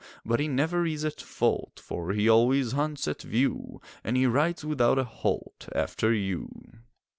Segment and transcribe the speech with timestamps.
[0.25, 4.65] But he never is at fault, For he always hunts at view And he rides
[4.65, 6.55] without a halt After you.